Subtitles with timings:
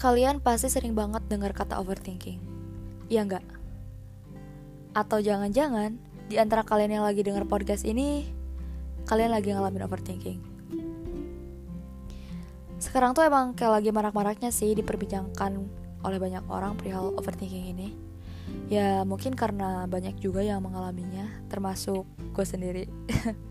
[0.00, 2.40] Kalian pasti sering banget dengar kata overthinking.
[3.12, 3.44] Iya nggak?
[4.96, 8.24] Atau jangan-jangan di antara kalian yang lagi dengar podcast ini,
[9.04, 10.40] kalian lagi ngalamin overthinking.
[12.80, 15.52] Sekarang tuh emang kayak lagi marak-maraknya sih diperbincangkan
[16.00, 17.92] oleh banyak orang perihal overthinking ini.
[18.72, 22.88] Ya mungkin karena banyak juga yang mengalaminya, termasuk gue sendiri.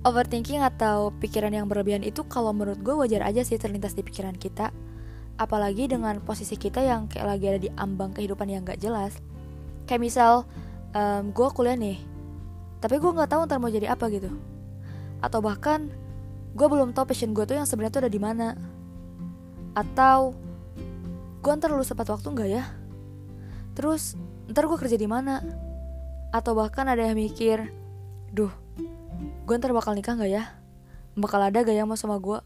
[0.00, 4.32] Overthinking atau pikiran yang berlebihan itu kalau menurut gue wajar aja sih terlintas di pikiran
[4.32, 4.72] kita
[5.36, 9.20] Apalagi dengan posisi kita yang kayak lagi ada di ambang kehidupan yang gak jelas
[9.84, 10.32] Kayak misal,
[10.96, 12.00] um, gue kuliah nih
[12.80, 14.32] Tapi gue gak tahu ntar mau jadi apa gitu
[15.20, 15.92] Atau bahkan,
[16.56, 18.56] gue belum tahu passion gue tuh yang sebenarnya tuh ada di mana
[19.76, 20.32] Atau,
[21.44, 22.64] gue ntar lulus tepat waktu gak ya?
[23.76, 24.16] Terus,
[24.48, 25.44] ntar gue kerja di mana?
[26.32, 27.68] Atau bahkan ada yang mikir,
[28.32, 28.52] duh,
[29.50, 30.54] gue ntar bakal nikah gak ya?
[31.18, 32.38] Bakal ada gak yang mau sama gue?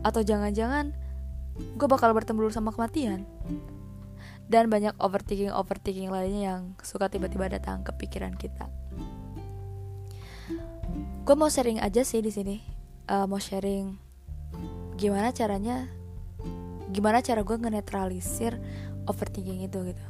[0.00, 0.96] Atau jangan-jangan
[1.76, 3.28] gue bakal bertemu dulu sama kematian?
[4.48, 8.72] Dan banyak overthinking-overthinking lainnya yang suka tiba-tiba datang ke pikiran kita.
[11.28, 12.64] Gue mau sharing aja sih di sini,
[13.12, 14.00] uh, mau sharing
[14.96, 15.92] gimana caranya,
[16.88, 18.56] gimana cara gue ngenetralisir
[19.04, 20.04] overthinking itu gitu.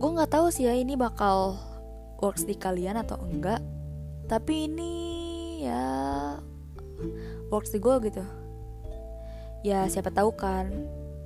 [0.00, 1.60] Gue nggak tahu sih ya ini bakal
[2.24, 3.60] works di kalian atau enggak
[4.30, 4.94] tapi ini
[5.66, 6.38] ya
[7.50, 8.22] works di gue gitu.
[9.66, 10.70] Ya siapa tahu kan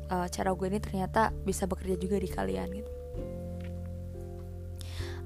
[0.09, 2.93] uh, cara gue ini ternyata bisa bekerja juga di kalian gitu.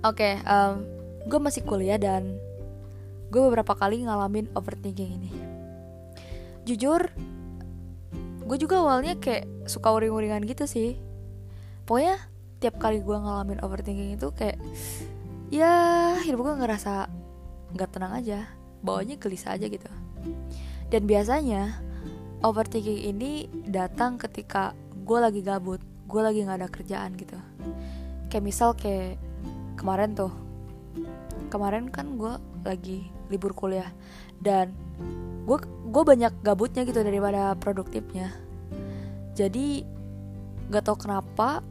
[0.02, 0.82] Oke okay, um,
[1.30, 2.34] gue masih kuliah dan
[3.30, 5.30] gue beberapa kali ngalamin overthinking ini.
[6.66, 7.06] Jujur
[8.42, 10.98] gue juga awalnya kayak suka uring-uringan gitu sih.
[11.86, 12.18] Pokoknya
[12.58, 14.58] tiap kali gue ngalamin overthinking itu kayak
[15.54, 17.17] ya hidup gue ngerasa
[17.74, 18.48] nggak tenang aja
[18.80, 19.90] bawanya gelisah aja gitu.
[20.88, 21.82] Dan biasanya
[22.40, 24.72] overthinking ini datang ketika
[25.04, 27.36] gue lagi gabut gue lagi nggak ada kerjaan gitu.
[28.32, 29.20] Kayak misal kayak
[29.76, 30.32] kemarin tuh
[31.52, 32.32] kemarin kan gue
[32.64, 33.88] lagi libur kuliah
[34.40, 34.72] dan
[35.44, 38.32] gue gue banyak gabutnya gitu daripada produktifnya.
[39.36, 39.84] Jadi
[40.68, 41.64] nggak tau kenapa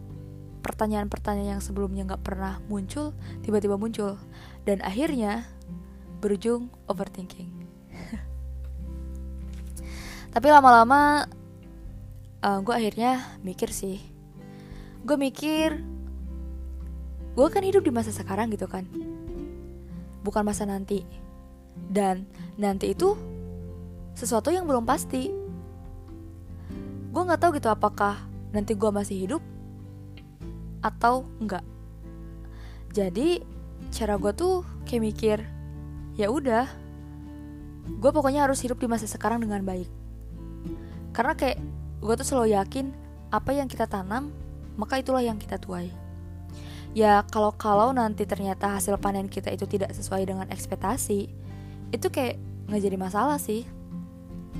[0.65, 4.17] pertanyaan-pertanyaan yang sebelumnya nggak pernah muncul tiba-tiba muncul.
[4.65, 5.45] Dan akhirnya
[6.27, 7.47] berujung overthinking.
[10.35, 11.23] Tapi lama-lama
[12.43, 14.03] uh, eh, gue akhirnya mikir sih.
[15.07, 15.79] Gue mikir,
[17.31, 18.83] gue kan hidup di masa sekarang gitu kan,
[20.27, 21.07] bukan masa nanti.
[21.87, 22.27] Dan
[22.59, 23.15] nanti itu
[24.19, 25.31] sesuatu yang belum pasti.
[27.15, 28.19] Gue nggak tahu gitu apakah
[28.51, 29.43] nanti gue masih hidup
[30.83, 31.63] atau enggak.
[32.91, 33.39] Jadi
[33.95, 35.39] cara gue tuh kayak mikir
[36.17, 36.65] ya udah.
[37.87, 39.87] Gue pokoknya harus hidup di masa sekarang dengan baik.
[41.15, 41.61] Karena kayak
[42.03, 42.91] gue tuh selalu yakin
[43.31, 44.33] apa yang kita tanam
[44.75, 45.89] maka itulah yang kita tuai.
[46.97, 51.29] Ya kalau kalau nanti ternyata hasil panen kita itu tidak sesuai dengan ekspektasi
[51.93, 53.63] itu kayak nggak jadi masalah sih.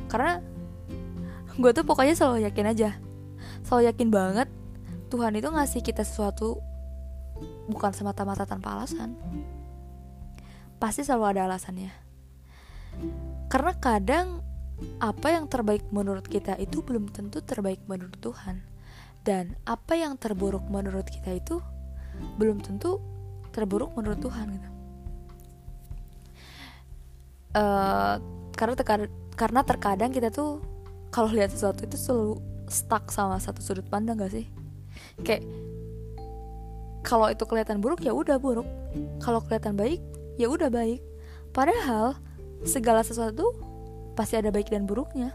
[0.07, 0.39] Karena
[1.57, 2.89] gue tuh pokoknya selalu yakin aja.
[3.65, 4.47] Selalu yakin banget
[5.07, 6.59] Tuhan itu ngasih kita sesuatu
[7.67, 9.15] bukan semata-mata tanpa alasan
[10.77, 11.91] pasti selalu ada alasannya.
[13.49, 14.27] Karena kadang
[15.01, 18.61] apa yang terbaik menurut kita itu belum tentu terbaik menurut Tuhan.
[19.25, 21.59] Dan apa yang terburuk menurut kita itu
[22.39, 23.01] belum tentu
[23.51, 24.69] terburuk menurut Tuhan gitu.
[27.57, 28.21] Uh,
[28.53, 30.61] karena terkadang, karena terkadang kita tuh
[31.09, 32.37] kalau lihat sesuatu itu selalu
[32.69, 34.45] stuck sama satu sudut pandang gak sih?
[35.25, 35.43] Kayak
[37.01, 38.67] kalau itu kelihatan buruk ya udah buruk.
[39.23, 40.01] Kalau kelihatan baik
[40.37, 41.01] ya udah baik.
[41.51, 42.17] Padahal
[42.61, 43.57] segala sesuatu
[44.13, 45.33] pasti ada baik dan buruknya.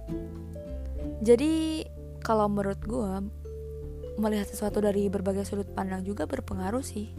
[1.23, 1.87] Jadi
[2.23, 3.13] kalau menurut gue
[4.19, 7.11] melihat sesuatu dari berbagai sudut pandang juga berpengaruh sih.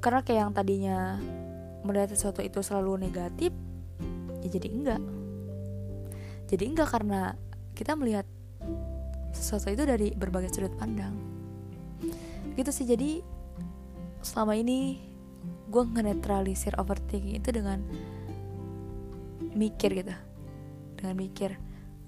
[0.00, 0.98] Karena kayak yang tadinya
[1.84, 3.52] melihat sesuatu itu selalu negatif,
[4.40, 5.02] ya jadi enggak.
[6.48, 7.36] Jadi enggak karena
[7.76, 8.24] kita melihat
[9.36, 11.12] sesuatu itu dari berbagai sudut pandang.
[12.56, 13.20] Gitu sih jadi
[14.20, 15.00] selama ini
[15.70, 17.80] gue ngenetralisir overthinking itu dengan
[19.54, 20.14] mikir gitu.
[21.00, 21.56] Dengan mikir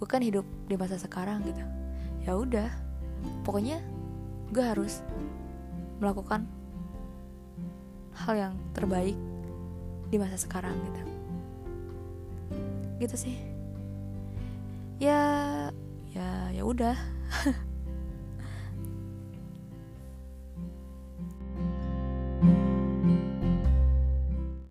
[0.03, 1.62] gue kan hidup di masa sekarang gitu.
[2.26, 2.69] Ya udah
[3.47, 3.79] pokoknya
[4.50, 5.00] gue harus
[6.03, 6.44] melakukan
[8.12, 9.17] hal yang terbaik
[10.11, 11.00] di masa sekarang gitu.
[13.00, 13.37] Gitu sih.
[15.00, 15.23] Ya
[16.12, 16.94] ya ya udah